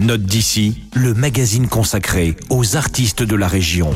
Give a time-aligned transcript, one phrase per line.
[0.00, 3.90] Note d'ici, le magazine consacré aux artistes de la région.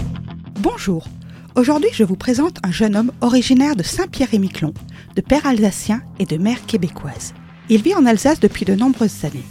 [0.61, 1.09] Bonjour.
[1.55, 4.75] Aujourd'hui, je vous présente un jeune homme originaire de Saint-Pierre-et-Miquelon,
[5.17, 7.33] de père alsacien et de mère québécoise.
[7.71, 9.47] Il vit en Alsace depuis de nombreuses années.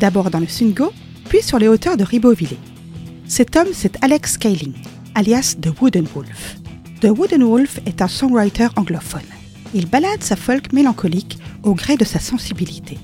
[0.00, 0.92] D'abord dans le Sungo,
[1.28, 2.58] puis sur les hauteurs de Ribeauvillé.
[3.28, 4.74] Cet homme, c'est Alex Kaling,
[5.14, 6.56] alias The Wooden Wolf.
[7.02, 9.22] The Wooden Wolf est un songwriter anglophone.
[9.74, 12.98] Il balade sa folk mélancolique au gré de sa sensibilité.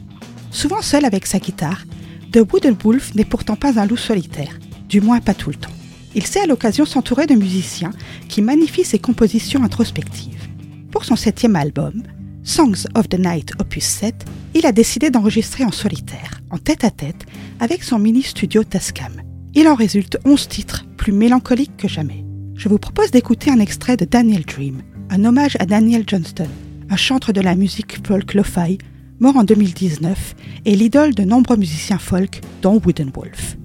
[0.50, 1.84] Souvent seul avec sa guitare,
[2.33, 4.57] The Wooden Wolf n'est pourtant pas un loup solitaire,
[4.88, 5.73] du moins pas tout le temps.
[6.15, 7.91] Il sait à l'occasion s'entourer de musiciens
[8.29, 10.48] qui magnifient ses compositions introspectives.
[10.93, 12.05] Pour son septième album,
[12.45, 14.15] Songs of the Night Opus 7,
[14.55, 17.27] il a décidé d'enregistrer en solitaire, en tête-à-tête,
[17.59, 19.23] avec son mini-studio Tascam.
[19.55, 22.24] Il en résulte 11 titres, plus mélancoliques que jamais.
[22.55, 26.49] Je vous propose d'écouter un extrait de Daniel Dream, un hommage à Daniel Johnston,
[26.91, 28.79] un chantre de la musique folk lo-fi
[29.20, 30.34] mort en 2019,
[30.65, 33.56] et l'idole de nombreux musiciens folk, dont Wooden Wolf.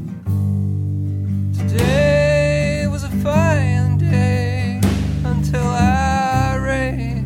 [1.57, 4.79] Today was a fine day
[5.23, 7.25] until I read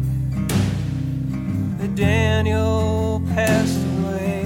[2.00, 4.46] Daniel passed away.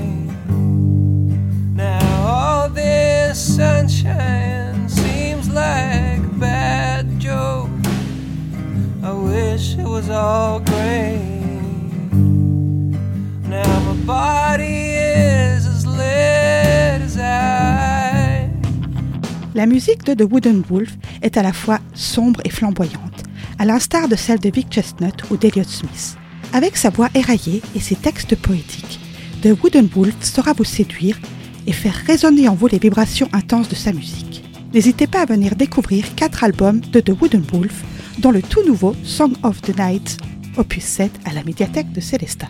[1.76, 7.70] Now all this sunshine seems like a bad joke.
[9.04, 11.42] I wish it was all gray.
[19.56, 23.23] La musique de The Wooden Wolf est à la fois sombre et flamboyante,
[23.60, 26.18] à l'instar de celle de Vic Chestnut ou d'Eliot Smith.
[26.54, 29.00] Avec sa voix éraillée et ses textes poétiques,
[29.44, 31.20] The Wooden Wolf saura vous séduire
[31.68, 34.44] et faire résonner en vous les vibrations intenses de sa musique.
[34.73, 37.84] N'hésitez pas à venir découvrir quatre albums de The Wooden Wolf,
[38.17, 40.17] dont le tout nouveau Song of the Night,
[40.58, 42.50] opus 7 à la médiathèque de Célestat.